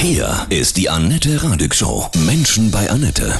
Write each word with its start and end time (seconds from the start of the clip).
Hier 0.00 0.46
ist 0.48 0.76
die 0.76 0.88
Annette 0.88 1.42
Radig 1.42 1.74
Show. 1.74 2.06
Menschen 2.24 2.70
bei 2.70 2.88
Annette. 2.88 3.32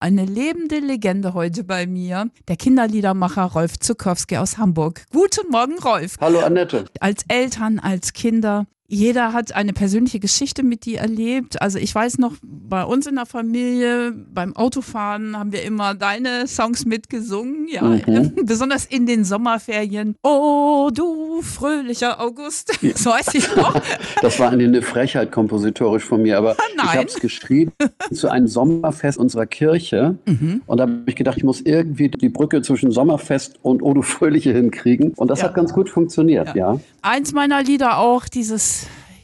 Eine 0.00 0.24
lebende 0.24 0.78
Legende 0.78 1.34
heute 1.34 1.62
bei 1.62 1.86
mir, 1.86 2.30
der 2.48 2.56
Kinderliedermacher 2.56 3.44
Rolf 3.44 3.78
Zukowski 3.78 4.38
aus 4.38 4.56
Hamburg. 4.56 5.04
Guten 5.12 5.50
Morgen, 5.50 5.78
Rolf. 5.78 6.16
Hallo 6.18 6.40
Annette. 6.40 6.86
Als 7.00 7.24
Eltern, 7.28 7.78
als 7.78 8.14
Kinder, 8.14 8.66
jeder 8.92 9.32
hat 9.32 9.54
eine 9.54 9.72
persönliche 9.72 10.18
Geschichte 10.18 10.64
mit 10.64 10.84
dir 10.84 10.98
erlebt. 10.98 11.62
Also 11.62 11.78
ich 11.78 11.94
weiß 11.94 12.18
noch, 12.18 12.34
bei 12.42 12.82
uns 12.82 13.06
in 13.06 13.14
der 13.14 13.24
Familie, 13.24 14.10
beim 14.10 14.56
Autofahren 14.56 15.38
haben 15.38 15.52
wir 15.52 15.62
immer 15.62 15.94
deine 15.94 16.48
Songs 16.48 16.84
mitgesungen, 16.84 17.68
ja, 17.68 17.82
mhm. 17.82 18.32
besonders 18.44 18.86
in 18.86 19.06
den 19.06 19.24
Sommerferien. 19.24 20.16
Oh, 20.24 20.90
du 20.92 21.40
fröhlicher 21.40 22.20
August, 22.20 22.78
ja. 22.82 22.90
so 22.96 23.10
weiß 23.10 23.34
ich 23.34 23.54
noch. 23.54 23.80
Das 24.22 24.40
war 24.40 24.50
eine 24.50 24.82
Frechheit 24.82 25.30
kompositorisch 25.30 26.04
von 26.04 26.22
mir, 26.22 26.36
aber 26.36 26.56
Nein. 26.76 26.86
ich 26.86 26.96
habe 26.96 27.06
es 27.06 27.20
geschrieben 27.20 27.72
zu 28.12 28.28
einem 28.28 28.48
Sommerfest 28.48 29.18
unserer 29.18 29.46
Kirche 29.46 30.18
mhm. 30.26 30.62
und 30.66 30.78
da 30.78 30.82
habe 30.82 31.02
ich 31.06 31.14
gedacht, 31.14 31.36
ich 31.36 31.44
muss 31.44 31.60
irgendwie 31.60 32.08
die 32.08 32.28
Brücke 32.28 32.60
zwischen 32.62 32.90
Sommerfest 32.90 33.54
und 33.62 33.82
Oh, 33.82 33.94
du 33.94 34.02
fröhliche 34.02 34.52
hinkriegen 34.52 35.12
und 35.14 35.30
das 35.30 35.40
ja. 35.40 35.46
hat 35.46 35.54
ganz 35.54 35.72
gut 35.72 35.88
funktioniert, 35.88 36.48
ja. 36.56 36.72
ja. 36.74 36.80
Eins 37.02 37.32
meiner 37.32 37.62
Lieder 37.62 37.98
auch, 37.98 38.26
dieses 38.26 38.79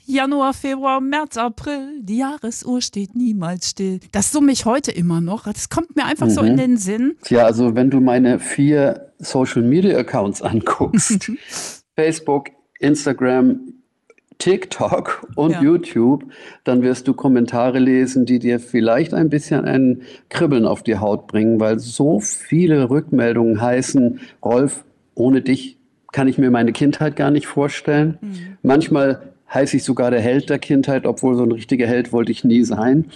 Januar, 0.07 0.55
Februar, 0.55 1.01
März, 1.01 1.37
April, 1.37 2.01
die 2.01 2.19
Jahresuhr 2.19 2.81
steht 2.81 3.17
niemals 3.17 3.71
still. 3.71 3.99
Das 4.13 4.31
summe 4.31 4.53
ich 4.53 4.65
heute 4.65 4.93
immer 4.93 5.21
noch. 5.21 5.45
Das 5.45 5.69
kommt 5.69 5.97
mir 5.97 6.05
einfach 6.05 6.27
mhm. 6.27 6.31
so 6.31 6.41
in 6.43 6.53
mhm. 6.53 6.59
den 6.59 6.77
Sinn. 6.77 7.17
Ja, 7.29 7.45
also 7.45 7.75
wenn 7.75 7.91
du 7.91 8.01
meine 8.01 8.39
vier 8.39 9.13
Social 9.19 9.63
Media 9.63 9.99
Accounts 9.99 10.43
anguckst, 10.43 11.33
Facebook, 11.97 12.51
Instagram, 12.79 13.61
TikTok 14.39 15.27
und 15.35 15.53
ja. 15.53 15.63
YouTube, 15.63 16.25
dann 16.63 16.83
wirst 16.83 17.09
du 17.09 17.15
Kommentare 17.15 17.79
lesen, 17.79 18.27
die 18.27 18.39
dir 18.39 18.61
vielleicht 18.61 19.13
ein 19.13 19.29
bisschen 19.29 19.65
ein 19.65 20.03
Kribbeln 20.29 20.67
auf 20.67 20.83
die 20.83 20.99
Haut 20.99 21.27
bringen, 21.27 21.59
weil 21.59 21.79
so 21.79 22.21
viele 22.21 22.91
Rückmeldungen 22.91 23.61
heißen, 23.61 24.21
Rolf, 24.45 24.85
ohne 25.15 25.41
dich 25.41 25.79
kann 26.13 26.29
ich 26.29 26.39
mir 26.39 26.51
meine 26.51 26.73
Kindheit 26.73 27.17
gar 27.17 27.31
nicht 27.31 27.47
vorstellen. 27.47 28.19
Mhm. 28.21 28.59
Manchmal 28.63 29.33
heiße 29.53 29.77
ich 29.77 29.85
sogar 29.85 30.11
der 30.11 30.21
Held 30.21 30.51
der 30.51 30.59
Kindheit, 30.59 31.07
obwohl 31.07 31.37
so 31.37 31.43
ein 31.43 31.53
richtiger 31.53 31.87
Held 31.87 32.13
wollte 32.13 32.33
ich 32.33 32.45
nie 32.45 32.63
sein. 32.65 33.07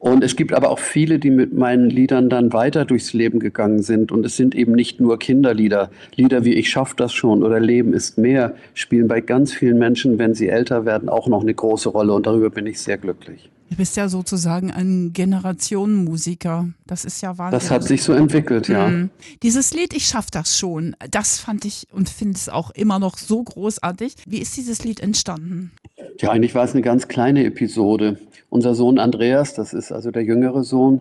Und 0.00 0.24
es 0.24 0.34
gibt 0.34 0.54
aber 0.54 0.70
auch 0.70 0.78
viele, 0.78 1.18
die 1.18 1.30
mit 1.30 1.52
meinen 1.52 1.90
Liedern 1.90 2.30
dann 2.30 2.54
weiter 2.54 2.86
durchs 2.86 3.12
Leben 3.12 3.38
gegangen 3.38 3.82
sind. 3.82 4.10
Und 4.10 4.24
es 4.24 4.34
sind 4.34 4.54
eben 4.54 4.72
nicht 4.72 4.98
nur 4.98 5.18
Kinderlieder. 5.18 5.90
Lieder 6.16 6.42
wie 6.46 6.54
Ich 6.54 6.70
schaff 6.70 6.94
das 6.94 7.12
schon 7.12 7.42
oder 7.42 7.60
Leben 7.60 7.92
ist 7.92 8.16
mehr 8.16 8.54
spielen 8.72 9.08
bei 9.08 9.20
ganz 9.20 9.52
vielen 9.52 9.78
Menschen, 9.78 10.18
wenn 10.18 10.32
sie 10.32 10.48
älter 10.48 10.86
werden, 10.86 11.10
auch 11.10 11.28
noch 11.28 11.42
eine 11.42 11.52
große 11.52 11.90
Rolle. 11.90 12.14
Und 12.14 12.26
darüber 12.26 12.48
bin 12.48 12.66
ich 12.66 12.80
sehr 12.80 12.96
glücklich. 12.96 13.50
Du 13.70 13.76
bist 13.76 13.96
ja 13.96 14.08
sozusagen 14.08 14.72
ein 14.72 15.12
Generationenmusiker. 15.12 16.68
Das 16.88 17.04
ist 17.04 17.22
ja 17.22 17.38
wahnsinnig. 17.38 17.62
Das 17.62 17.70
hat 17.70 17.84
sich 17.84 18.02
so 18.02 18.12
entwickelt, 18.12 18.66
ja. 18.66 18.88
Mhm. 18.88 19.10
Dieses 19.44 19.72
Lied, 19.72 19.94
ich 19.94 20.06
schaff 20.06 20.28
das 20.28 20.58
schon, 20.58 20.96
das 21.08 21.38
fand 21.38 21.64
ich 21.64 21.86
und 21.92 22.08
finde 22.08 22.34
es 22.34 22.48
auch 22.48 22.72
immer 22.72 22.98
noch 22.98 23.16
so 23.16 23.40
großartig. 23.42 24.16
Wie 24.26 24.38
ist 24.38 24.56
dieses 24.56 24.82
Lied 24.82 24.98
entstanden? 24.98 25.70
Ja, 26.18 26.30
eigentlich 26.30 26.56
war 26.56 26.64
es 26.64 26.72
eine 26.72 26.82
ganz 26.82 27.06
kleine 27.06 27.44
Episode. 27.44 28.18
Unser 28.48 28.74
Sohn 28.74 28.98
Andreas, 28.98 29.54
das 29.54 29.72
ist 29.72 29.92
also 29.92 30.10
der 30.10 30.24
jüngere 30.24 30.64
Sohn, 30.64 31.00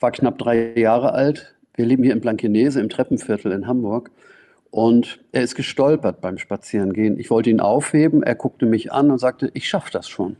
war 0.00 0.10
knapp 0.10 0.38
drei 0.38 0.72
Jahre 0.78 1.12
alt. 1.12 1.54
Wir 1.74 1.84
leben 1.84 2.04
hier 2.04 2.14
in 2.14 2.22
Blankenese 2.22 2.80
im 2.80 2.88
Treppenviertel 2.88 3.52
in 3.52 3.66
Hamburg. 3.66 4.10
Und 4.70 5.20
er 5.32 5.42
ist 5.42 5.54
gestolpert 5.54 6.22
beim 6.22 6.38
Spazierengehen. 6.38 7.18
Ich 7.18 7.28
wollte 7.30 7.50
ihn 7.50 7.60
aufheben, 7.60 8.22
er 8.22 8.34
guckte 8.34 8.64
mich 8.64 8.92
an 8.92 9.10
und 9.10 9.18
sagte, 9.18 9.50
ich 9.52 9.68
schaffe 9.68 9.90
das 9.92 10.08
schon. 10.08 10.36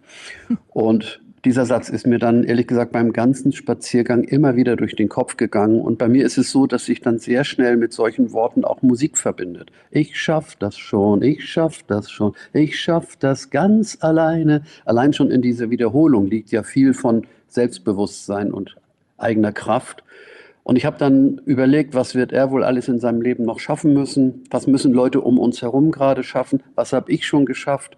Und 0.69 1.21
dieser 1.45 1.67
Satz 1.67 1.89
ist 1.89 2.07
mir 2.07 2.19
dann 2.19 2.43
ehrlich 2.43 2.67
gesagt 2.67 2.93
beim 2.93 3.13
ganzen 3.13 3.53
Spaziergang 3.53 4.25
immer 4.25 4.57
wieder 4.57 4.77
durch 4.77 4.97
den 4.97 5.09
Kopf 5.09 5.37
gegangen. 5.37 5.81
Und 5.81 5.99
bei 5.99 6.09
mir 6.09 6.27
ist 6.27 6.37
es 6.37 6.51
so, 6.51 6.67
dass 6.67 6.87
sich 6.87 7.01
dann 7.01 7.19
sehr 7.19 7.45
schnell 7.45 7.77
mit 7.77 7.93
solchen 7.93 8.33
Worten 8.33 8.65
auch 8.65 8.83
Musik 8.83 9.17
verbindet. 9.17 9.71
Ich 9.91 10.21
schaff 10.21 10.57
das 10.57 10.77
schon, 10.77 11.23
ich 11.23 11.49
schaff 11.49 11.85
das 11.87 12.11
schon, 12.11 12.35
ich 12.53 12.81
schaff 12.81 13.17
das 13.17 13.51
ganz 13.51 13.99
alleine. 14.01 14.63
Allein 14.85 15.13
schon 15.13 15.31
in 15.31 15.43
dieser 15.43 15.71
Wiederholung 15.71 16.27
liegt 16.27 16.51
ja 16.51 16.63
viel 16.63 16.93
von 16.93 17.27
Selbstbewusstsein 17.49 18.53
und 18.53 18.77
eigener 19.17 19.53
Kraft. 19.53 20.03
Und 20.65 20.77
ich 20.77 20.85
habe 20.85 20.99
dann 20.99 21.41
überlegt, 21.47 21.95
was 21.95 22.15
wird 22.15 22.31
er 22.31 22.51
wohl 22.51 22.63
alles 22.63 22.89
in 22.89 22.99
seinem 22.99 23.23
Leben 23.23 23.45
noch 23.45 23.59
schaffen 23.59 23.95
müssen? 23.95 24.45
Was 24.51 24.67
müssen 24.67 24.93
Leute 24.93 25.23
um 25.23 25.39
uns 25.39 25.63
herum 25.63 25.93
gerade 25.93 26.23
schaffen? 26.23 26.63
Was 26.75 26.93
habe 26.93 27.11
ich 27.11 27.27
schon 27.27 27.47
geschafft? 27.47 27.97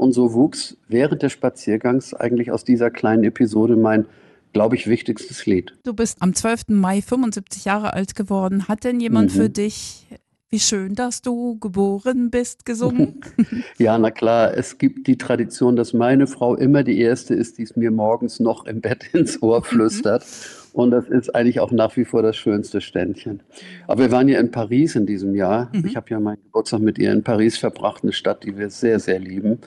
Und 0.00 0.12
so 0.12 0.32
wuchs 0.32 0.78
während 0.88 1.22
des 1.22 1.32
Spaziergangs 1.32 2.14
eigentlich 2.14 2.50
aus 2.50 2.64
dieser 2.64 2.90
kleinen 2.90 3.22
Episode 3.22 3.76
mein 3.76 4.06
glaube 4.52 4.74
ich, 4.74 4.88
wichtigstes 4.88 5.46
Lied. 5.46 5.74
Du 5.84 5.92
bist 5.94 6.20
am 6.22 6.34
12. 6.34 6.70
Mai 6.70 7.02
75 7.02 7.66
Jahre 7.66 7.92
alt 7.92 8.16
geworden. 8.16 8.66
Hat 8.66 8.82
denn 8.82 8.98
jemand 8.98 9.32
mhm. 9.32 9.36
für 9.36 9.48
dich 9.48 10.06
wie 10.48 10.58
schön, 10.58 10.96
dass 10.96 11.22
du 11.22 11.58
geboren 11.60 12.30
bist, 12.30 12.64
gesungen? 12.64 13.20
ja, 13.78 13.96
na 13.98 14.10
klar. 14.10 14.56
Es 14.56 14.78
gibt 14.78 15.06
die 15.06 15.16
Tradition, 15.16 15.76
dass 15.76 15.92
meine 15.92 16.26
Frau 16.26 16.56
immer 16.56 16.82
die 16.82 16.98
Erste 16.98 17.34
ist, 17.34 17.58
die 17.58 17.62
es 17.62 17.76
mir 17.76 17.92
morgens 17.92 18.40
noch 18.40 18.66
im 18.66 18.80
Bett 18.80 19.04
ins 19.12 19.40
Ohr 19.42 19.62
flüstert. 19.62 20.24
Und 20.72 20.90
das 20.90 21.08
ist 21.08 21.34
eigentlich 21.34 21.60
auch 21.60 21.70
nach 21.70 21.96
wie 21.96 22.04
vor 22.04 22.22
das 22.22 22.36
schönste 22.36 22.80
Ständchen. 22.80 23.42
Aber 23.86 24.02
wir 24.02 24.12
waren 24.12 24.28
ja 24.28 24.38
in 24.38 24.50
Paris 24.50 24.94
in 24.94 25.06
diesem 25.06 25.34
Jahr. 25.34 25.70
Mhm. 25.72 25.84
Ich 25.86 25.96
habe 25.96 26.06
ja 26.10 26.20
meinen 26.20 26.42
Geburtstag 26.44 26.80
mit 26.80 26.98
ihr 26.98 27.12
in 27.12 27.22
Paris 27.22 27.58
verbracht, 27.58 28.02
eine 28.02 28.12
Stadt, 28.12 28.44
die 28.44 28.56
wir 28.56 28.70
sehr, 28.70 29.00
sehr 29.00 29.18
lieben. 29.18 29.58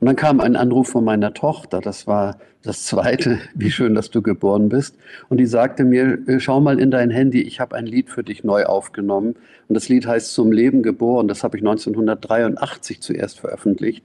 Und 0.00 0.06
dann 0.06 0.16
kam 0.16 0.40
ein 0.40 0.54
Anruf 0.54 0.88
von 0.88 1.04
meiner 1.04 1.34
Tochter, 1.34 1.80
das 1.80 2.06
war 2.06 2.38
das 2.62 2.84
zweite, 2.84 3.40
wie 3.54 3.70
schön, 3.70 3.94
dass 3.94 4.10
du 4.10 4.22
geboren 4.22 4.68
bist. 4.68 4.96
Und 5.28 5.38
die 5.38 5.46
sagte 5.46 5.84
mir, 5.84 6.18
äh, 6.28 6.38
schau 6.40 6.60
mal 6.60 6.78
in 6.78 6.90
dein 6.90 7.10
Handy, 7.10 7.42
ich 7.42 7.60
habe 7.60 7.74
ein 7.74 7.86
Lied 7.86 8.10
für 8.10 8.22
dich 8.22 8.44
neu 8.44 8.64
aufgenommen. 8.64 9.34
Und 9.68 9.74
das 9.74 9.88
Lied 9.88 10.06
heißt 10.06 10.32
Zum 10.32 10.52
Leben 10.52 10.82
geboren. 10.82 11.28
Das 11.28 11.42
habe 11.42 11.56
ich 11.56 11.62
1983 11.62 13.00
zuerst 13.00 13.40
veröffentlicht. 13.40 14.04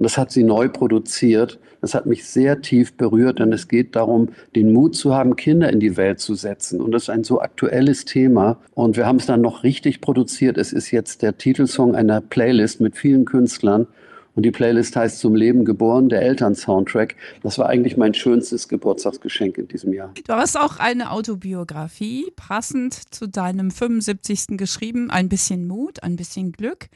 Und 0.00 0.04
das 0.04 0.16
hat 0.16 0.32
sie 0.32 0.44
neu 0.44 0.70
produziert. 0.70 1.58
Das 1.82 1.94
hat 1.94 2.06
mich 2.06 2.24
sehr 2.24 2.62
tief 2.62 2.94
berührt, 2.94 3.38
denn 3.38 3.52
es 3.52 3.68
geht 3.68 3.94
darum, 3.96 4.30
den 4.56 4.72
Mut 4.72 4.96
zu 4.96 5.14
haben, 5.14 5.36
Kinder 5.36 5.70
in 5.70 5.78
die 5.78 5.98
Welt 5.98 6.20
zu 6.20 6.34
setzen. 6.34 6.80
Und 6.80 6.92
das 6.92 7.02
ist 7.02 7.10
ein 7.10 7.22
so 7.22 7.42
aktuelles 7.42 8.06
Thema. 8.06 8.56
Und 8.72 8.96
wir 8.96 9.04
haben 9.04 9.16
es 9.16 9.26
dann 9.26 9.42
noch 9.42 9.62
richtig 9.62 10.00
produziert. 10.00 10.56
Es 10.56 10.72
ist 10.72 10.90
jetzt 10.90 11.20
der 11.20 11.36
Titelsong 11.36 11.94
einer 11.94 12.22
Playlist 12.22 12.80
mit 12.80 12.96
vielen 12.96 13.26
Künstlern. 13.26 13.88
Und 14.34 14.44
die 14.44 14.52
Playlist 14.52 14.96
heißt 14.96 15.18
Zum 15.18 15.34
Leben 15.34 15.66
geboren, 15.66 16.08
der 16.08 16.22
Eltern-Soundtrack. 16.22 17.14
Das 17.42 17.58
war 17.58 17.68
eigentlich 17.68 17.98
mein 17.98 18.14
schönstes 18.14 18.68
Geburtstagsgeschenk 18.68 19.58
in 19.58 19.68
diesem 19.68 19.92
Jahr. 19.92 20.14
Du 20.26 20.32
hast 20.32 20.58
auch 20.58 20.78
eine 20.78 21.10
Autobiografie, 21.10 22.32
passend 22.36 22.94
zu 23.12 23.28
deinem 23.28 23.70
75. 23.70 24.56
geschrieben. 24.56 25.10
Ein 25.10 25.28
bisschen 25.28 25.66
Mut, 25.66 26.02
ein 26.02 26.16
bisschen 26.16 26.52
Glück 26.52 26.88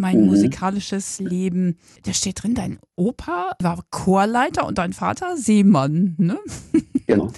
mein 0.00 0.22
mhm. 0.22 0.26
musikalisches 0.26 1.20
Leben. 1.20 1.76
Da 2.04 2.12
steht 2.12 2.42
drin, 2.42 2.54
dein 2.54 2.78
Opa 2.96 3.52
war 3.60 3.84
Chorleiter 3.90 4.66
und 4.66 4.78
dein 4.78 4.92
Vater 4.92 5.36
Seemann. 5.36 6.14
Ne? 6.18 6.38
Genau. 7.06 7.32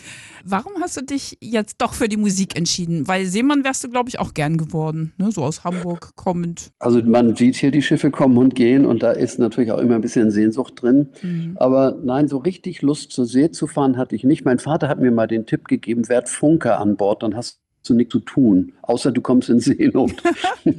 Warum 0.44 0.72
hast 0.82 0.98
du 0.98 1.02
dich 1.02 1.38
jetzt 1.40 1.80
doch 1.80 1.94
für 1.94 2.08
die 2.08 2.18
Musik 2.18 2.58
entschieden? 2.58 3.08
Weil 3.08 3.24
Seemann 3.24 3.64
wärst 3.64 3.84
du, 3.84 3.88
glaube 3.88 4.10
ich, 4.10 4.18
auch 4.18 4.34
gern 4.34 4.58
geworden, 4.58 5.14
ne? 5.16 5.32
so 5.32 5.42
aus 5.42 5.64
Hamburg 5.64 6.10
kommend. 6.16 6.72
Also 6.78 7.02
man 7.02 7.34
sieht 7.36 7.54
hier 7.54 7.70
die 7.70 7.80
Schiffe 7.80 8.10
kommen 8.10 8.36
und 8.36 8.54
gehen 8.54 8.84
und 8.84 9.02
da 9.02 9.12
ist 9.12 9.38
natürlich 9.38 9.72
auch 9.72 9.78
immer 9.78 9.94
ein 9.94 10.02
bisschen 10.02 10.30
Sehnsucht 10.30 10.82
drin. 10.82 11.08
Mhm. 11.22 11.56
Aber 11.56 11.96
nein, 12.04 12.28
so 12.28 12.36
richtig 12.36 12.82
Lust 12.82 13.12
zur 13.12 13.24
See 13.24 13.50
zu 13.50 13.66
fahren 13.66 13.96
hatte 13.96 14.14
ich 14.14 14.24
nicht. 14.24 14.44
Mein 14.44 14.58
Vater 14.58 14.88
hat 14.88 15.00
mir 15.00 15.10
mal 15.10 15.26
den 15.26 15.46
Tipp 15.46 15.68
gegeben, 15.68 16.10
werd 16.10 16.28
Funker 16.28 16.80
an 16.80 16.96
Bord, 16.96 17.22
dann 17.22 17.34
hast 17.34 17.61
du 17.88 17.94
nichts 17.94 18.12
zu 18.12 18.20
tun, 18.20 18.72
außer 18.82 19.12
du 19.12 19.20
kommst 19.20 19.48
in 19.50 19.60
Seenot. 19.60 20.12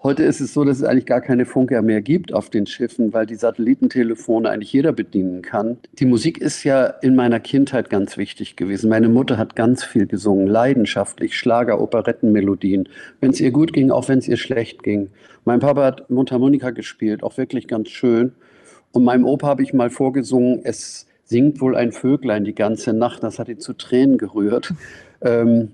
Heute 0.00 0.22
ist 0.22 0.40
es 0.40 0.54
so, 0.54 0.62
dass 0.62 0.78
es 0.78 0.84
eigentlich 0.84 1.06
gar 1.06 1.20
keine 1.20 1.44
Funker 1.44 1.82
mehr 1.82 2.02
gibt 2.02 2.32
auf 2.32 2.50
den 2.50 2.66
Schiffen, 2.66 3.12
weil 3.12 3.26
die 3.26 3.34
Satellitentelefone 3.34 4.48
eigentlich 4.48 4.72
jeder 4.72 4.92
bedienen 4.92 5.42
kann. 5.42 5.78
Die 5.98 6.06
Musik 6.06 6.38
ist 6.38 6.62
ja 6.62 6.86
in 6.86 7.16
meiner 7.16 7.40
Kindheit 7.40 7.90
ganz 7.90 8.16
wichtig 8.16 8.54
gewesen. 8.54 8.90
Meine 8.90 9.08
Mutter 9.08 9.38
hat 9.38 9.56
ganz 9.56 9.82
viel 9.82 10.06
gesungen, 10.06 10.46
leidenschaftlich, 10.46 11.36
Schlager, 11.36 11.80
Operettenmelodien. 11.80 12.88
Wenn 13.20 13.32
es 13.32 13.40
ihr 13.40 13.50
gut 13.50 13.72
ging, 13.72 13.90
auch 13.90 14.06
wenn 14.08 14.20
es 14.20 14.28
ihr 14.28 14.36
schlecht 14.36 14.84
ging. 14.84 15.10
Mein 15.44 15.58
Papa 15.58 15.84
hat 15.84 16.10
Mundharmonika 16.10 16.70
gespielt, 16.70 17.24
auch 17.24 17.36
wirklich 17.36 17.66
ganz 17.66 17.88
schön. 17.88 18.34
Und 18.92 19.02
meinem 19.02 19.24
Opa 19.24 19.48
habe 19.48 19.64
ich 19.64 19.74
mal 19.74 19.90
vorgesungen, 19.90 20.60
es 20.62 21.08
singt 21.24 21.60
wohl 21.60 21.74
ein 21.74 21.90
Vöglein 21.90 22.44
die 22.44 22.54
ganze 22.54 22.92
Nacht. 22.92 23.24
Das 23.24 23.40
hat 23.40 23.48
ihn 23.48 23.58
zu 23.58 23.72
Tränen 23.72 24.18
gerührt. 24.18 24.74
Ähm, 25.20 25.72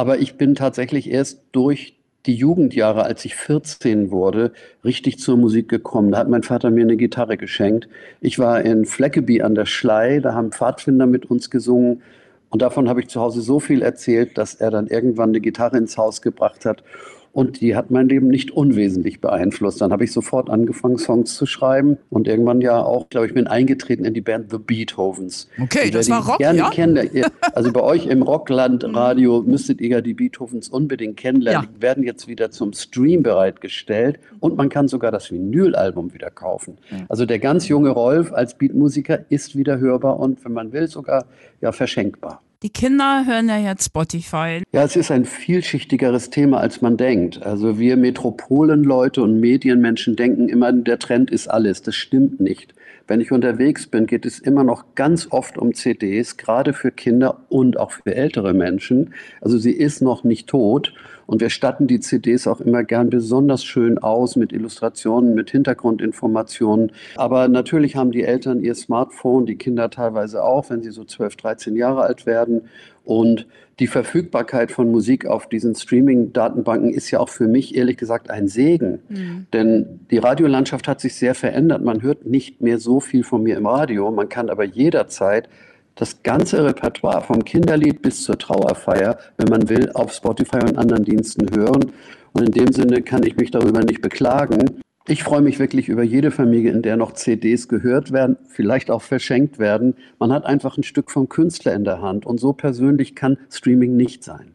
aber 0.00 0.18
ich 0.18 0.36
bin 0.36 0.54
tatsächlich 0.54 1.10
erst 1.10 1.42
durch 1.52 1.94
die 2.24 2.34
Jugendjahre, 2.34 3.02
als 3.02 3.22
ich 3.26 3.36
14 3.36 4.10
wurde, 4.10 4.52
richtig 4.82 5.18
zur 5.18 5.36
Musik 5.36 5.68
gekommen. 5.68 6.10
Da 6.10 6.16
hat 6.16 6.28
mein 6.30 6.42
Vater 6.42 6.70
mir 6.70 6.84
eine 6.84 6.96
Gitarre 6.96 7.36
geschenkt. 7.36 7.86
Ich 8.22 8.38
war 8.38 8.62
in 8.62 8.86
Fleckeby 8.86 9.42
an 9.42 9.54
der 9.54 9.66
Schlei, 9.66 10.20
da 10.20 10.32
haben 10.32 10.52
Pfadfinder 10.52 11.04
mit 11.04 11.30
uns 11.30 11.50
gesungen. 11.50 12.00
Und 12.48 12.62
davon 12.62 12.88
habe 12.88 13.00
ich 13.00 13.08
zu 13.08 13.20
Hause 13.20 13.42
so 13.42 13.60
viel 13.60 13.82
erzählt, 13.82 14.38
dass 14.38 14.54
er 14.54 14.70
dann 14.70 14.86
irgendwann 14.86 15.28
eine 15.28 15.40
Gitarre 15.42 15.76
ins 15.76 15.98
Haus 15.98 16.22
gebracht 16.22 16.64
hat. 16.64 16.82
Und 17.32 17.60
die 17.60 17.76
hat 17.76 17.90
mein 17.90 18.08
Leben 18.08 18.28
nicht 18.28 18.50
unwesentlich 18.50 19.20
beeinflusst. 19.20 19.80
Dann 19.80 19.92
habe 19.92 20.04
ich 20.04 20.12
sofort 20.12 20.50
angefangen, 20.50 20.98
Songs 20.98 21.36
zu 21.36 21.46
schreiben 21.46 21.96
und 22.08 22.26
irgendwann 22.26 22.60
ja 22.60 22.82
auch, 22.82 23.08
glaube 23.08 23.26
ich, 23.26 23.34
bin 23.34 23.46
eingetreten 23.46 24.04
in 24.04 24.14
die 24.14 24.20
Band 24.20 24.50
The 24.50 24.58
Beethovens. 24.58 25.48
Okay, 25.62 25.90
das 25.90 26.10
war 26.10 26.26
Rock, 26.26 26.38
gerne 26.38 26.58
ja? 26.58 26.70
Kennen, 26.70 27.08
also 27.52 27.72
bei 27.72 27.82
euch 27.82 28.06
im 28.06 28.22
Rockland 28.22 28.84
Radio 28.84 29.42
müsstet 29.42 29.80
ihr 29.80 29.88
ja 29.88 30.00
die 30.00 30.14
Beethovens 30.14 30.68
unbedingt 30.68 31.16
kennenlernen. 31.16 31.68
Ja. 31.68 31.76
Die 31.76 31.82
werden 31.82 32.02
jetzt 32.02 32.26
wieder 32.26 32.50
zum 32.50 32.72
Stream 32.72 33.22
bereitgestellt 33.22 34.18
und 34.40 34.56
man 34.56 34.68
kann 34.68 34.88
sogar 34.88 35.12
das 35.12 35.30
Vinylalbum 35.30 36.12
wieder 36.12 36.30
kaufen. 36.30 36.78
Also 37.08 37.26
der 37.26 37.38
ganz 37.38 37.68
junge 37.68 37.90
Rolf 37.90 38.32
als 38.32 38.54
Beatmusiker 38.54 39.20
ist 39.28 39.56
wieder 39.56 39.78
hörbar 39.78 40.18
und 40.18 40.44
wenn 40.44 40.52
man 40.52 40.72
will 40.72 40.88
sogar 40.88 41.26
ja 41.60 41.70
verschenkbar. 41.70 42.42
Die 42.62 42.68
Kinder 42.68 43.24
hören 43.26 43.48
ja 43.48 43.56
jetzt 43.56 43.86
Spotify. 43.86 44.62
Ja, 44.72 44.84
es 44.84 44.94
ist 44.94 45.10
ein 45.10 45.24
vielschichtigeres 45.24 46.28
Thema, 46.28 46.58
als 46.58 46.82
man 46.82 46.98
denkt. 46.98 47.42
Also 47.42 47.78
wir 47.78 47.96
Metropolenleute 47.96 49.22
und 49.22 49.40
Medienmenschen 49.40 50.14
denken 50.14 50.50
immer, 50.50 50.70
der 50.70 50.98
Trend 50.98 51.30
ist 51.30 51.48
alles. 51.48 51.80
Das 51.80 51.94
stimmt 51.94 52.38
nicht. 52.38 52.74
Wenn 53.10 53.20
ich 53.20 53.32
unterwegs 53.32 53.88
bin, 53.88 54.06
geht 54.06 54.24
es 54.24 54.38
immer 54.38 54.62
noch 54.62 54.94
ganz 54.94 55.26
oft 55.32 55.58
um 55.58 55.74
CDs, 55.74 56.36
gerade 56.36 56.72
für 56.72 56.92
Kinder 56.92 57.40
und 57.48 57.76
auch 57.76 57.90
für 57.90 58.14
ältere 58.14 58.54
Menschen. 58.54 59.14
Also 59.40 59.58
sie 59.58 59.72
ist 59.72 60.00
noch 60.00 60.22
nicht 60.22 60.48
tot. 60.48 60.94
Und 61.26 61.40
wir 61.40 61.50
statten 61.50 61.88
die 61.88 61.98
CDs 61.98 62.46
auch 62.46 62.60
immer 62.60 62.84
gern 62.84 63.10
besonders 63.10 63.64
schön 63.64 63.98
aus 63.98 64.36
mit 64.36 64.52
Illustrationen, 64.52 65.34
mit 65.34 65.50
Hintergrundinformationen. 65.50 66.92
Aber 67.16 67.48
natürlich 67.48 67.96
haben 67.96 68.12
die 68.12 68.22
Eltern 68.22 68.62
ihr 68.62 68.76
Smartphone, 68.76 69.44
die 69.44 69.56
Kinder 69.56 69.90
teilweise 69.90 70.44
auch, 70.44 70.70
wenn 70.70 70.84
sie 70.84 70.92
so 70.92 71.02
12, 71.02 71.34
13 71.34 71.74
Jahre 71.74 72.02
alt 72.02 72.26
werden. 72.26 72.68
Und 73.04 73.48
die 73.80 73.86
Verfügbarkeit 73.86 74.70
von 74.70 74.90
Musik 74.90 75.26
auf 75.26 75.48
diesen 75.48 75.74
Streaming-Datenbanken 75.74 76.90
ist 76.90 77.10
ja 77.10 77.18
auch 77.18 77.30
für 77.30 77.48
mich 77.48 77.74
ehrlich 77.74 77.96
gesagt 77.96 78.30
ein 78.30 78.46
Segen. 78.46 79.00
Mhm. 79.08 79.46
Denn 79.54 80.00
die 80.10 80.18
Radiolandschaft 80.18 80.86
hat 80.86 81.00
sich 81.00 81.14
sehr 81.14 81.34
verändert. 81.34 81.82
Man 81.82 82.02
hört 82.02 82.26
nicht 82.26 82.60
mehr 82.60 82.78
so 82.78 83.00
viel 83.00 83.24
von 83.24 83.42
mir 83.42 83.56
im 83.56 83.66
Radio. 83.66 84.10
Man 84.10 84.28
kann 84.28 84.50
aber 84.50 84.64
jederzeit 84.64 85.48
das 85.94 86.22
ganze 86.22 86.62
Repertoire 86.64 87.22
vom 87.22 87.42
Kinderlied 87.42 88.02
bis 88.02 88.22
zur 88.22 88.38
Trauerfeier, 88.38 89.18
wenn 89.38 89.48
man 89.48 89.68
will, 89.70 89.90
auf 89.94 90.12
Spotify 90.12 90.58
und 90.58 90.78
anderen 90.78 91.04
Diensten 91.04 91.46
hören. 91.56 91.92
Und 92.32 92.42
in 92.44 92.52
dem 92.52 92.72
Sinne 92.72 93.00
kann 93.02 93.22
ich 93.22 93.36
mich 93.36 93.50
darüber 93.50 93.80
nicht 93.80 94.02
beklagen. 94.02 94.82
Ich 95.10 95.24
freue 95.24 95.40
mich 95.40 95.58
wirklich 95.58 95.88
über 95.88 96.04
jede 96.04 96.30
Familie, 96.30 96.70
in 96.70 96.82
der 96.82 96.96
noch 96.96 97.14
CDs 97.14 97.66
gehört 97.66 98.12
werden, 98.12 98.36
vielleicht 98.46 98.92
auch 98.92 99.02
verschenkt 99.02 99.58
werden. 99.58 99.96
Man 100.20 100.32
hat 100.32 100.44
einfach 100.46 100.76
ein 100.76 100.84
Stück 100.84 101.10
vom 101.10 101.28
Künstler 101.28 101.74
in 101.74 101.82
der 101.82 102.00
Hand 102.00 102.26
und 102.26 102.38
so 102.38 102.52
persönlich 102.52 103.16
kann 103.16 103.36
Streaming 103.50 103.96
nicht 103.96 104.22
sein. 104.22 104.54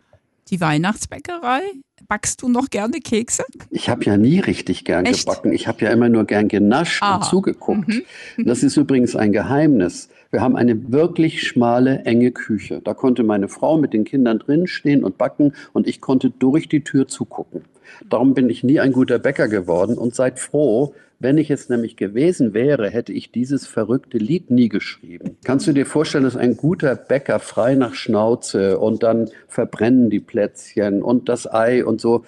Die 0.51 0.61
Weihnachtsbäckerei, 0.61 1.61
backst 2.07 2.43
du 2.43 2.49
noch 2.49 2.69
gerne 2.69 2.99
Kekse? 2.99 3.43
Ich 3.71 3.89
habe 3.89 4.03
ja 4.03 4.15
nie 4.15 4.39
richtig 4.39 4.85
gern 4.85 5.05
Echt? 5.05 5.25
gebacken. 5.25 5.51
Ich 5.51 5.67
habe 5.67 5.83
ja 5.83 5.91
immer 5.91 6.07
nur 6.07 6.25
gern 6.25 6.47
genascht 6.47 7.01
Aha. 7.01 7.15
und 7.15 7.25
zugeguckt. 7.25 7.87
Mhm. 7.87 8.45
Das 8.45 8.61
ist 8.61 8.77
übrigens 8.77 9.15
ein 9.15 9.31
Geheimnis. 9.31 10.09
Wir 10.29 10.41
haben 10.41 10.55
eine 10.55 10.91
wirklich 10.91 11.47
schmale, 11.47 12.03
enge 12.05 12.31
Küche. 12.31 12.79
Da 12.83 12.93
konnte 12.93 13.23
meine 13.23 13.47
Frau 13.47 13.77
mit 13.77 13.93
den 13.93 14.03
Kindern 14.03 14.37
drin 14.37 14.67
stehen 14.67 15.03
und 15.03 15.17
backen 15.17 15.53
und 15.73 15.87
ich 15.87 15.99
konnte 15.99 16.29
durch 16.29 16.69
die 16.69 16.83
Tür 16.83 17.07
zugucken. 17.07 17.63
Darum 18.07 18.35
bin 18.35 18.49
ich 18.49 18.63
nie 18.63 18.79
ein 18.79 18.91
guter 18.91 19.17
Bäcker 19.17 19.47
geworden 19.47 19.97
und 19.97 20.13
seid 20.13 20.39
froh, 20.39 20.93
wenn 21.19 21.37
ich 21.37 21.49
es 21.49 21.69
nämlich 21.69 21.95
gewesen 21.95 22.53
wäre, 22.53 22.89
hätte 22.89 23.13
ich 23.13 23.31
dieses 23.31 23.67
verrückte 23.67 24.17
Lied 24.17 24.51
nie 24.51 24.69
geschrieben. 24.69 25.37
Kannst 25.43 25.67
du 25.67 25.73
dir 25.73 25.85
vorstellen, 25.85 26.23
dass 26.23 26.35
ein 26.35 26.57
guter 26.57 26.95
Bäcker 26.95 27.39
frei 27.39 27.75
nach 27.75 27.93
Schnauze 27.93 28.79
und 28.79 29.03
dann 29.03 29.29
verbrennen 29.47 30.09
die 30.09 30.19
Plätzchen 30.19 31.01
und 31.01 31.29
das 31.29 31.51
Ei 31.51 31.85
und 31.85 32.01
so 32.01 32.25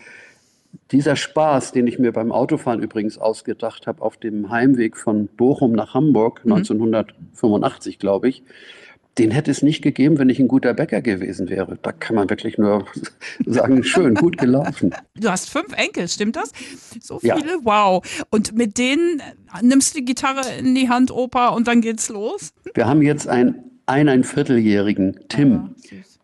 dieser 0.92 1.16
Spaß, 1.16 1.72
den 1.74 1.88
ich 1.88 2.00
mir 2.00 2.13
beim 2.13 2.31
Autofahren 2.31 2.81
übrigens 2.81 3.18
ausgedacht 3.18 3.88
habe, 3.88 4.01
auf 4.01 4.18
dem 4.18 4.50
Heimweg 4.50 4.98
von 4.98 5.28
Bochum 5.28 5.74
nach 5.74 5.94
Hamburg, 5.94 6.45
mhm. 6.45 6.54
1985, 6.54 8.00
glaube 8.00 8.30
ich, 8.30 8.44
den 9.18 9.31
hätte 9.31 9.52
es 9.52 9.62
nicht 9.62 9.81
gegeben, 9.81 10.19
wenn 10.19 10.30
ich 10.30 10.40
ein 10.40 10.48
guter 10.48 10.74
Bäcker 10.74 11.02
gewesen 11.02 11.50
wäre. 11.50 11.78
Da 11.81 11.92
kann 11.92 12.16
man 12.16 12.30
wirklich 12.30 12.58
nur 12.58 12.86
sagen, 13.46 13.84
schön, 13.84 14.16
gut 14.16 14.38
gelaufen. 14.38 14.94
Du 15.16 15.30
hast 15.30 15.50
fünf 15.50 15.74
Enkel, 15.74 16.08
stimmt 16.08 16.36
das? 16.36 16.52
So 17.02 17.19
viele? 17.19 17.34
Ja. 17.36 17.60
Wow. 17.64 18.25
Und 18.30 18.56
mit 18.56 18.78
denen 18.78 19.22
nimmst 19.62 19.96
du 19.96 20.00
die 20.00 20.06
Gitarre 20.06 20.42
in 20.60 20.75
die 20.75 20.90
Hand, 20.90 21.12
Opa, 21.12 21.50
und 21.50 21.68
dann 21.68 21.81
geht's 21.81 22.10
los? 22.10 22.54
Wir 22.74 22.88
haben 22.88 23.02
jetzt 23.02 23.28
einen 23.28 23.64
ein, 23.88 24.24
Vierteljährigen, 24.24 25.19
Tim. 25.30 25.54
Ah, 25.54 25.69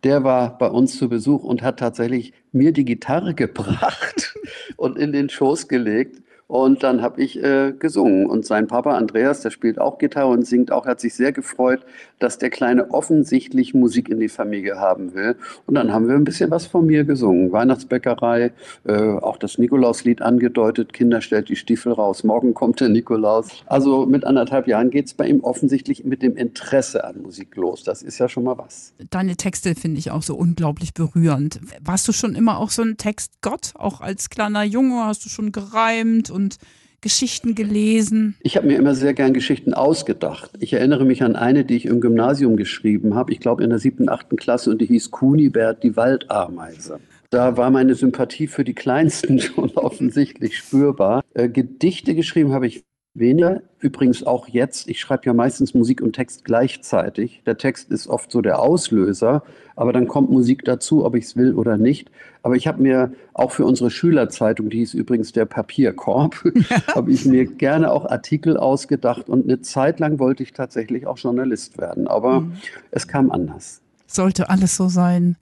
der 0.03 0.23
war 0.23 0.57
bei 0.57 0.67
uns 0.67 0.97
zu 0.97 1.07
Besuch 1.07 1.43
und 1.43 1.61
hat 1.61 1.79
tatsächlich 1.79 2.33
mir 2.51 2.73
die 2.73 2.85
Gitarre 2.85 3.33
gebracht 3.33 4.35
und 4.75 4.97
in 4.97 5.13
den 5.13 5.29
Schoß 5.29 5.67
gelegt. 5.67 6.21
Und 6.47 6.83
dann 6.83 7.01
habe 7.01 7.21
ich 7.21 7.41
äh, 7.41 7.71
gesungen. 7.71 8.27
Und 8.27 8.45
sein 8.45 8.67
Papa 8.67 8.95
Andreas, 8.95 9.41
der 9.41 9.49
spielt 9.49 9.79
auch 9.79 9.97
Gitarre 9.97 10.27
und 10.27 10.45
singt 10.45 10.71
auch, 10.71 10.85
hat 10.85 10.99
sich 10.99 11.15
sehr 11.15 11.31
gefreut, 11.31 11.85
dass 12.23 12.37
der 12.37 12.49
Kleine 12.49 12.91
offensichtlich 12.91 13.73
Musik 13.73 14.07
in 14.09 14.19
die 14.19 14.29
Familie 14.29 14.79
haben 14.79 15.13
will. 15.13 15.35
Und 15.65 15.75
dann 15.75 15.91
haben 15.91 16.07
wir 16.07 16.15
ein 16.15 16.23
bisschen 16.23 16.51
was 16.51 16.65
von 16.65 16.85
mir 16.85 17.03
gesungen. 17.03 17.51
Weihnachtsbäckerei, 17.51 18.53
äh, 18.85 18.93
auch 18.93 19.37
das 19.37 19.57
Nikolauslied 19.57 20.21
angedeutet. 20.21 20.93
Kinder 20.93 21.21
stellt 21.21 21.49
die 21.49 21.55
Stiefel 21.55 21.93
raus, 21.93 22.23
morgen 22.23 22.53
kommt 22.53 22.79
der 22.79 22.89
Nikolaus. 22.89 23.63
Also 23.65 24.05
mit 24.05 24.23
anderthalb 24.23 24.67
Jahren 24.67 24.89
geht 24.89 25.07
es 25.07 25.13
bei 25.13 25.27
ihm 25.27 25.41
offensichtlich 25.41 26.05
mit 26.05 26.21
dem 26.21 26.37
Interesse 26.37 27.03
an 27.03 27.21
Musik 27.21 27.55
los. 27.55 27.83
Das 27.83 28.01
ist 28.01 28.19
ja 28.19 28.29
schon 28.29 28.43
mal 28.43 28.57
was. 28.57 28.93
Deine 29.09 29.35
Texte 29.35 29.75
finde 29.75 29.99
ich 29.99 30.11
auch 30.11 30.23
so 30.23 30.35
unglaublich 30.35 30.93
berührend. 30.93 31.59
Warst 31.81 32.07
du 32.07 32.11
schon 32.11 32.35
immer 32.35 32.59
auch 32.59 32.69
so 32.69 32.83
ein 32.83 32.97
Textgott? 32.97 33.73
Auch 33.75 34.01
als 34.01 34.29
kleiner 34.29 34.63
Junge 34.63 35.03
hast 35.05 35.25
du 35.25 35.29
schon 35.29 35.51
gereimt 35.51 36.29
und 36.29 36.43
und 36.43 36.57
Geschichten 37.03 37.53
gelesen? 37.53 38.35
Ich 38.41 38.57
habe 38.57 38.65
mir 38.65 38.77
immer 38.77 38.95
sehr 38.95 39.13
gern 39.13 39.33
Geschichten 39.33 39.73
ausgedacht. 39.75 40.51
Ich 40.59 40.73
erinnere 40.73 41.05
mich 41.05 41.21
an 41.21 41.35
eine, 41.35 41.65
die 41.65 41.75
ich 41.75 41.85
im 41.85 42.01
Gymnasium 42.01 42.57
geschrieben 42.57 43.13
habe, 43.13 43.31
ich 43.31 43.39
glaube 43.39 43.63
in 43.63 43.69
der 43.69 43.77
siebten, 43.77 44.09
achten 44.09 44.37
Klasse, 44.37 44.71
und 44.71 44.81
die 44.81 44.87
hieß 44.87 45.11
Kunibert, 45.11 45.83
die 45.83 45.95
Waldameise. 45.95 46.99
Da 47.29 47.57
war 47.57 47.69
meine 47.71 47.95
Sympathie 47.95 48.47
für 48.47 48.63
die 48.63 48.73
Kleinsten 48.73 49.39
schon 49.39 49.71
offensichtlich 49.71 50.57
spürbar. 50.57 51.23
Äh, 51.33 51.49
Gedichte 51.49 52.15
geschrieben 52.15 52.53
habe 52.53 52.67
ich 52.67 52.83
weniger. 53.13 53.61
Übrigens 53.79 54.23
auch 54.23 54.47
jetzt, 54.47 54.89
ich 54.89 54.99
schreibe 54.99 55.25
ja 55.25 55.33
meistens 55.33 55.73
Musik 55.73 56.01
und 56.01 56.13
Text 56.13 56.45
gleichzeitig. 56.45 57.41
Der 57.45 57.57
Text 57.57 57.91
ist 57.91 58.07
oft 58.07 58.31
so 58.31 58.41
der 58.41 58.59
Auslöser, 58.59 59.43
aber 59.75 59.93
dann 59.93 60.07
kommt 60.07 60.31
Musik 60.31 60.65
dazu, 60.65 61.05
ob 61.05 61.15
ich 61.15 61.25
es 61.25 61.35
will 61.35 61.53
oder 61.53 61.77
nicht. 61.77 62.09
Aber 62.41 62.55
ich 62.55 62.67
habe 62.67 62.81
mir 62.81 63.13
auch 63.33 63.51
für 63.51 63.65
unsere 63.65 63.91
Schülerzeitung, 63.91 64.69
die 64.69 64.79
hieß 64.79 64.93
übrigens 64.95 65.31
der 65.31 65.45
Papierkorb, 65.45 66.43
habe 66.95 67.11
ich 67.11 67.25
mir 67.25 67.45
gerne 67.45 67.91
auch 67.91 68.05
Artikel 68.05 68.57
ausgedacht 68.57 69.29
und 69.29 69.43
eine 69.43 69.61
Zeit 69.61 69.99
lang 69.99 70.19
wollte 70.19 70.43
ich 70.43 70.53
tatsächlich 70.53 71.05
auch 71.05 71.17
Journalist 71.17 71.77
werden, 71.77 72.07
aber 72.07 72.41
mhm. 72.41 72.53
es 72.91 73.07
kam 73.07 73.31
anders. 73.31 73.81
Sollte 74.07 74.49
alles 74.49 74.75
so 74.75 74.89
sein. 74.89 75.37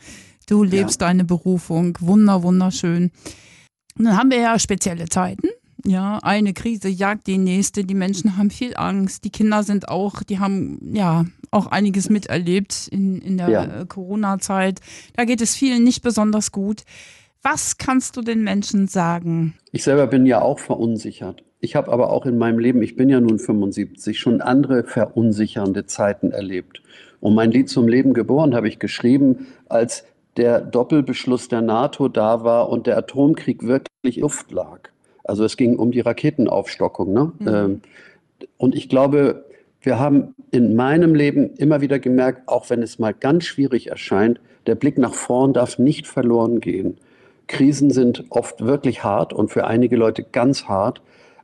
Du 0.48 0.64
lebst 0.64 1.02
ja. 1.02 1.08
deine 1.08 1.24
Berufung, 1.24 1.98
wunder, 2.02 2.44
wunderschön. 2.44 3.12
Und 3.98 4.06
dann 4.06 4.18
haben 4.18 4.32
wir 4.32 4.40
ja 4.40 4.60
spezielle 4.60 5.08
Zeiten. 5.08 5.48
Ja, 5.86 6.20
eine 6.22 6.54
Krise 6.54 6.90
jagt 6.90 7.28
die 7.28 7.38
nächste. 7.38 7.84
Die 7.84 7.96
Menschen 7.96 8.38
haben 8.38 8.52
viel 8.52 8.76
Angst. 8.76 9.24
Die 9.24 9.30
Kinder 9.30 9.64
sind 9.64 9.90
auch, 9.90 10.24
die 10.24 10.40
haben 10.40 10.94
ja 10.94 11.26
auch 11.50 11.68
einiges 11.68 12.10
miterlebt 12.10 12.88
in, 12.92 13.20
in 13.20 13.38
der 13.38 13.50
ja. 13.50 13.64
Äh, 13.64 13.86
Corona-Zeit. 13.86 14.80
Da 15.16 15.26
geht 15.26 15.42
es 15.42 15.56
vielen 15.56 15.84
nicht 15.84 16.02
besonders 16.02 16.52
gut. 16.52 16.84
Was 17.42 17.78
kannst 17.78 18.18
du 18.18 18.22
den 18.22 18.44
Menschen 18.44 18.88
sagen? 18.88 19.56
Ich 19.72 19.84
selber 19.84 20.08
bin 20.08 20.26
ja 20.26 20.42
auch 20.42 20.60
verunsichert. 20.60 21.44
Ich 21.60 21.76
habe 21.76 21.92
aber 21.92 22.12
auch 22.12 22.26
in 22.26 22.38
meinem 22.38 22.60
Leben, 22.60 22.82
ich 22.82 22.96
bin 22.96 23.10
ja 23.10 23.20
nun 23.20 23.40
75, 23.40 24.20
schon 24.20 24.42
andere 24.42 24.84
verunsichernde 24.84 25.86
Zeiten 25.86 26.32
erlebt. 26.32 26.82
Und 27.20 27.36
mein 27.36 27.52
Lied 27.52 27.70
zum 27.70 27.88
Leben 27.88 28.14
geboren 28.14 28.56
habe 28.56 28.68
ich 28.68 28.80
geschrieben, 28.80 29.48
als 29.70 30.06
der 30.38 30.62
Doppelbeschluss 30.62 31.50
der 31.50 31.62
NATO 31.62 32.08
da 32.08 32.44
war 32.44 32.70
und 32.70 32.88
der 32.88 32.98
Atomkrieg 32.98 33.64
wirklich 33.64 34.18
Luft 34.18 34.52
lag. 34.52 34.90
Also 35.24 35.44
es 35.44 35.58
ging 35.58 35.76
um 35.78 35.92
die 35.92 36.02
Raketenaufstockung. 36.02 37.14
Ne? 37.14 37.32
Mhm. 37.40 37.48
Ähm, 37.48 37.82
und 38.58 38.76
ich 38.76 38.90
glaube, 38.90 39.46
wir 39.82 40.00
haben 40.00 40.36
in 40.52 40.76
meinem 40.76 41.16
Leben 41.16 41.56
immer 41.56 41.82
wieder 41.82 42.00
gemerkt, 42.00 42.48
auch 42.48 42.70
wenn 42.70 42.84
es 42.84 43.00
mal 43.00 43.14
ganz 43.14 43.46
schwierig 43.46 43.88
erscheint, 43.88 44.40
der 44.68 44.76
Blick 44.76 44.98
nach 44.98 45.14
vorn 45.14 45.54
darf 45.54 45.80
nicht 45.80 46.08
verloren 46.08 46.60
gehen. 46.60 46.98
Krisen 47.48 47.90
sind 47.90 48.26
oft 48.30 48.64
wirklich 48.64 49.04
hart 49.04 49.34
und 49.34 49.50
für 49.50 49.66
einige 49.66 49.96
Leute 49.96 50.24
ganz 50.24 50.66
hart, 50.66 51.02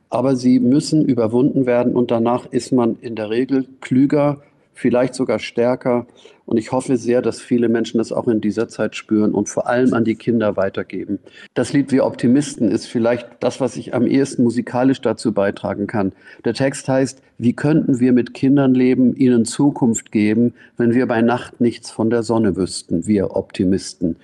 aber 0.08 0.36
sie 0.36 0.60
müssen 0.60 1.04
überwunden 1.04 1.66
werden 1.66 1.94
und 1.94 2.10
danach 2.10 2.46
ist 2.46 2.72
man 2.72 2.96
in 3.00 3.14
der 3.14 3.30
Regel 3.30 3.66
klüger, 3.80 4.40
vielleicht 4.78 5.14
sogar 5.14 5.38
stärker. 5.38 6.06
Und 6.46 6.56
ich 6.56 6.72
hoffe 6.72 6.96
sehr, 6.96 7.20
dass 7.20 7.40
viele 7.40 7.68
Menschen 7.68 7.98
das 7.98 8.12
auch 8.12 8.28
in 8.28 8.40
dieser 8.40 8.68
Zeit 8.68 8.96
spüren 8.96 9.32
und 9.32 9.48
vor 9.48 9.66
allem 9.66 9.92
an 9.92 10.04
die 10.04 10.14
Kinder 10.14 10.56
weitergeben. 10.56 11.18
Das 11.52 11.72
Lied 11.72 11.90
Wir 11.90 12.06
Optimisten 12.06 12.70
ist 12.70 12.86
vielleicht 12.86 13.28
das, 13.40 13.60
was 13.60 13.76
ich 13.76 13.92
am 13.92 14.06
ehesten 14.06 14.44
musikalisch 14.44 15.00
dazu 15.00 15.32
beitragen 15.32 15.86
kann. 15.86 16.12
Der 16.44 16.54
Text 16.54 16.88
heißt, 16.88 17.20
wie 17.36 17.52
könnten 17.52 18.00
wir 18.00 18.12
mit 18.12 18.32
Kindern 18.32 18.72
leben, 18.72 19.14
ihnen 19.14 19.44
Zukunft 19.44 20.12
geben, 20.12 20.54
wenn 20.76 20.94
wir 20.94 21.06
bei 21.06 21.20
Nacht 21.20 21.60
nichts 21.60 21.90
von 21.90 22.08
der 22.08 22.22
Sonne 22.22 22.56
wüssten, 22.56 23.06
wir 23.06 23.36
Optimisten. 23.36 24.16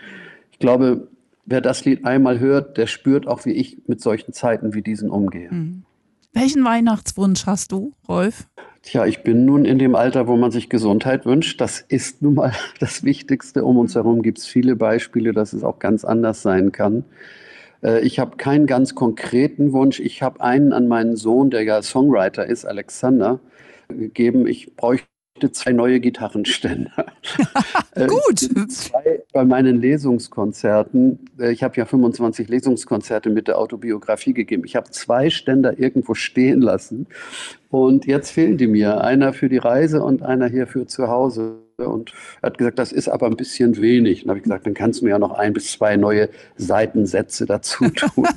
Ich 0.53 0.61
glaube, 0.61 1.09
wer 1.45 1.61
das 1.61 1.85
Lied 1.85 2.07
einmal 2.07 2.39
hört, 2.39 2.79
der 2.79 2.87
spürt 2.87 3.27
auch, 3.27 3.45
wie 3.45 3.53
ich 3.53 3.79
mit 3.87 4.01
solchen 4.01 4.33
Zeiten 4.33 4.73
wie 4.73 4.83
diesen 4.83 5.11
umgehe. 5.11 5.53
Mhm. 5.53 5.83
Welchen 6.33 6.65
Weihnachtswunsch 6.65 7.45
hast 7.47 7.71
du, 7.73 7.93
Rolf? 8.09 8.49
Tja, 8.85 9.07
ich 9.07 9.23
bin 9.23 9.47
nun 9.47 9.65
in 9.65 9.79
dem 9.79 9.95
Alter, 9.95 10.29
wo 10.29 10.37
man 10.37 10.51
sich 10.51 10.69
Gesundheit 10.69 11.25
wünscht. 11.25 11.59
Das 11.61 11.81
ist 11.81 12.21
nun 12.21 12.35
mal 12.35 12.53
das 12.81 13.03
Wichtigste. 13.03 13.65
Um 13.65 13.79
uns 13.79 13.95
herum 13.95 14.23
gibt 14.23 14.39
es 14.39 14.47
viele 14.47 14.77
Beispiele, 14.77 15.33
dass 15.33 15.55
es 15.55 15.65
auch 15.65 15.79
ganz 15.79 16.05
anders 16.05 16.43
sein 16.43 16.71
kann. 16.71 17.05
Äh, 17.83 18.01
ich 18.01 18.19
habe 18.19 18.37
keinen 18.37 18.67
ganz 18.67 18.95
konkreten 18.95 19.73
Wunsch. 19.73 20.01
Ich 20.01 20.23
habe 20.23 20.43
einen 20.43 20.75
an 20.75 20.87
meinen 20.87 21.17
Sohn, 21.17 21.49
der 21.51 21.63
ja 21.63 21.81
Songwriter 21.81 22.45
ist, 22.45 22.67
Alexander, 22.67 23.41
gegeben. 23.89 24.47
Ich 24.47 24.77
bräuchte 24.77 25.07
zwei 25.53 25.73
neue 25.73 26.01
Gitarrenständer. 26.01 27.07
Äh, 27.97 28.09
Gut. 28.09 28.41
Zwei 28.73 29.23
bei 29.35 29.45
meinen 29.45 29.81
Lesungskonzerten. 29.81 31.19
Äh, 31.39 31.53
ich 31.53 31.63
habe 31.63 31.77
ja 31.77 31.85
25 31.85 32.49
Lesungskonzerte 32.49 33.29
mit 33.29 33.49
der 33.49 33.59
Autobiografie 33.59 34.33
gegeben. 34.33 34.63
Ich 34.65 34.77
habe 34.77 34.91
zwei 34.91 35.29
Ständer 35.29 35.79
irgendwo 35.79 36.15
stehen 36.15 36.63
lassen. 36.63 37.09
Und 37.69 38.07
jetzt 38.07 38.31
fehlen 38.31 38.57
die 38.57 38.69
mir. 38.69 39.03
Einer 39.03 39.33
für 39.33 39.49
die 39.49 39.59
Reise 39.59 40.03
und 40.03 40.23
einer 40.23 40.47
hier 40.47 40.69
für 40.69 40.87
zu 40.87 41.09
Hause. 41.09 41.57
Und 41.77 42.13
er 42.41 42.47
hat 42.47 42.59
gesagt, 42.59 42.79
das 42.79 42.93
ist 42.93 43.09
aber 43.09 43.27
ein 43.27 43.37
bisschen 43.37 43.83
wenig. 43.83 44.23
Und 44.23 44.29
habe 44.29 44.39
ich 44.39 44.45
gesagt, 44.45 44.67
dann 44.67 44.75
kannst 44.75 45.01
du 45.01 45.07
mir 45.07 45.11
ja 45.11 45.19
noch 45.19 45.33
ein 45.33 45.53
bis 45.53 45.73
zwei 45.73 45.97
neue 45.97 46.29
Seitensätze 46.57 47.45
dazu 47.45 47.89
tun. 47.89 48.29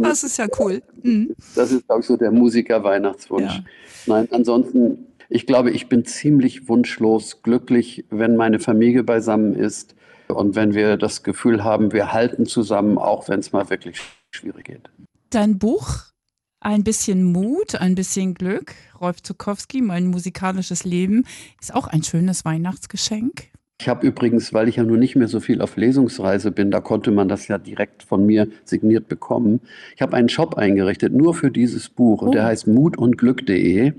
das 0.00 0.24
ist 0.24 0.38
ja 0.38 0.46
cool. 0.58 0.80
Mhm. 1.02 1.36
Das 1.54 1.70
ist, 1.70 1.86
glaube 1.86 2.00
ich, 2.00 2.06
so 2.06 2.16
der 2.16 2.30
Musiker-Weihnachtswunsch. 2.30 3.56
Ja. 3.56 3.64
Nein, 4.06 4.28
ansonsten 4.32 5.08
ich 5.28 5.46
glaube, 5.46 5.70
ich 5.70 5.88
bin 5.88 6.04
ziemlich 6.04 6.68
wunschlos 6.68 7.42
glücklich, 7.42 8.04
wenn 8.10 8.36
meine 8.36 8.60
Familie 8.60 9.02
beisammen 9.02 9.54
ist 9.54 9.94
und 10.34 10.56
wenn 10.56 10.74
wir 10.74 10.96
das 10.96 11.22
Gefühl 11.22 11.64
haben, 11.64 11.92
wir 11.92 12.12
halten 12.12 12.46
zusammen, 12.46 12.98
auch 12.98 13.28
wenn 13.28 13.40
es 13.40 13.52
mal 13.52 13.68
wirklich 13.70 14.00
schwierig 14.30 14.64
geht. 14.64 14.90
Dein 15.30 15.58
Buch 15.58 16.12
ein 16.60 16.84
bisschen 16.84 17.24
Mut, 17.24 17.74
ein 17.74 17.94
bisschen 17.94 18.34
Glück. 18.34 18.74
Rolf 19.00 19.22
Zukowski, 19.22 19.82
mein 19.82 20.06
musikalisches 20.06 20.84
Leben, 20.84 21.24
ist 21.60 21.74
auch 21.74 21.88
ein 21.88 22.02
schönes 22.02 22.44
Weihnachtsgeschenk. 22.44 23.50
Ich 23.80 23.88
habe 23.88 24.06
übrigens, 24.06 24.54
weil 24.54 24.68
ich 24.68 24.76
ja 24.76 24.84
nun 24.84 25.00
nicht 25.00 25.16
mehr 25.16 25.26
so 25.26 25.40
viel 25.40 25.60
auf 25.60 25.76
Lesungsreise 25.76 26.52
bin, 26.52 26.70
da 26.70 26.80
konnte 26.80 27.10
man 27.10 27.28
das 27.28 27.48
ja 27.48 27.58
direkt 27.58 28.04
von 28.04 28.24
mir 28.24 28.46
signiert 28.64 29.08
bekommen. 29.08 29.60
Ich 29.96 30.02
habe 30.02 30.16
einen 30.16 30.28
Shop 30.28 30.54
eingerichtet, 30.54 31.12
nur 31.12 31.34
für 31.34 31.50
dieses 31.50 31.88
Buch, 31.88 32.22
und 32.22 32.32
der 32.32 32.44
oh. 32.44 32.46
heißt 32.46 32.68
mutundglück.de. 32.68 33.92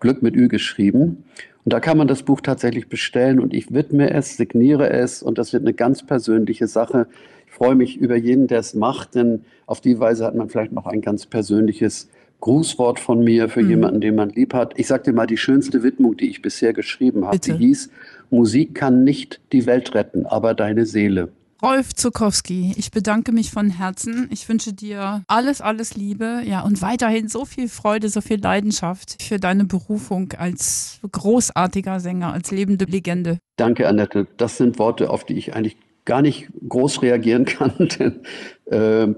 Glück 0.00 0.20
mit 0.20 0.36
Ü 0.36 0.48
geschrieben. 0.48 1.24
Und 1.64 1.72
da 1.72 1.80
kann 1.80 1.96
man 1.96 2.08
das 2.08 2.22
Buch 2.22 2.40
tatsächlich 2.40 2.88
bestellen 2.88 3.38
und 3.38 3.54
ich 3.54 3.72
widme 3.72 4.10
es, 4.10 4.36
signiere 4.36 4.90
es 4.90 5.22
und 5.22 5.38
das 5.38 5.52
wird 5.52 5.62
eine 5.62 5.74
ganz 5.74 6.04
persönliche 6.04 6.66
Sache. 6.66 7.06
Ich 7.46 7.52
freue 7.52 7.74
mich 7.74 7.96
über 7.96 8.16
jeden, 8.16 8.48
der 8.48 8.58
es 8.58 8.74
macht, 8.74 9.14
denn 9.14 9.44
auf 9.66 9.80
die 9.80 10.00
Weise 10.00 10.24
hat 10.24 10.34
man 10.34 10.48
vielleicht 10.48 10.72
noch 10.72 10.86
ein 10.86 11.00
ganz 11.02 11.26
persönliches 11.26 12.08
Grußwort 12.40 12.98
von 12.98 13.22
mir 13.22 13.48
für 13.48 13.62
mhm. 13.62 13.70
jemanden, 13.70 14.00
den 14.00 14.16
man 14.16 14.30
lieb 14.30 14.54
hat. 14.54 14.76
Ich 14.76 14.88
sage 14.88 15.04
dir 15.04 15.12
mal 15.12 15.26
die 15.26 15.36
schönste 15.36 15.84
Widmung, 15.84 16.16
die 16.16 16.28
ich 16.28 16.42
bisher 16.42 16.72
geschrieben 16.72 17.24
habe. 17.24 17.38
Die 17.38 17.52
hieß, 17.52 17.90
Musik 18.30 18.74
kann 18.74 19.04
nicht 19.04 19.40
die 19.52 19.66
Welt 19.66 19.94
retten, 19.94 20.26
aber 20.26 20.54
deine 20.54 20.84
Seele. 20.84 21.28
Rolf 21.64 21.94
Zukowski, 21.94 22.74
ich 22.76 22.90
bedanke 22.90 23.30
mich 23.30 23.52
von 23.52 23.70
Herzen. 23.70 24.28
Ich 24.32 24.48
wünsche 24.48 24.72
dir 24.72 25.22
alles, 25.28 25.60
alles 25.60 25.94
Liebe, 25.94 26.42
ja, 26.44 26.62
und 26.62 26.82
weiterhin 26.82 27.28
so 27.28 27.44
viel 27.44 27.68
Freude, 27.68 28.08
so 28.08 28.20
viel 28.20 28.40
Leidenschaft 28.40 29.22
für 29.22 29.38
deine 29.38 29.64
Berufung 29.64 30.32
als 30.36 30.98
großartiger 31.12 32.00
Sänger, 32.00 32.32
als 32.32 32.50
lebende 32.50 32.86
Legende. 32.86 33.38
Danke, 33.56 33.86
Annette. 33.86 34.26
Das 34.38 34.56
sind 34.56 34.80
Worte, 34.80 35.08
auf 35.08 35.24
die 35.24 35.34
ich 35.34 35.54
eigentlich 35.54 35.76
gar 36.04 36.20
nicht 36.20 36.48
groß 36.68 37.00
reagieren 37.00 37.44
kann, 37.46 37.72
denn 37.78 38.22
äh, 38.66 39.14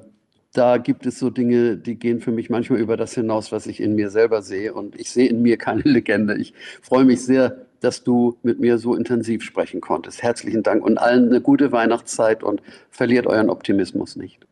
da 0.53 0.77
gibt 0.77 1.07
es 1.07 1.19
so 1.19 1.31
Dinge, 1.31 1.79
die 1.79 1.95
gehen 1.95 2.21
für 2.21 2.31
mich 2.31 2.51
manchmal 2.51 2.79
über 2.79 2.99
das 2.99 3.15
hinaus, 3.15 3.53
was 3.53 3.67
ich 3.67 3.81
in 3.81 3.95
mir 3.95 4.11
selber 4.11 4.43
sehe. 4.43 4.75
Und 4.75 5.01
ich 5.01 5.11
sehe 5.11 5.29
in 5.29 5.41
mir 5.41 5.57
keine 5.57 5.83
Legende. 5.83 6.37
Ich 6.37 6.53
freue 6.83 7.05
mich 7.05 7.23
sehr, 7.23 7.57
dass 7.85 8.03
du 8.03 8.37
mit 8.43 8.61
mir 8.61 8.79
so 8.79 8.95
intensiv 8.95 9.43
sprechen 9.43 9.81
konntest. 9.81 10.23
Herzlichen 10.23 10.63
Dank 10.63 10.85
und 10.85 10.99
allen 10.99 11.29
eine 11.29 11.41
gute 11.41 11.71
Weihnachtszeit 11.71 12.43
und 12.43 12.63
verliert 12.91 13.27
euren 13.27 13.51
Optimismus 13.51 14.17
nicht. 14.17 14.47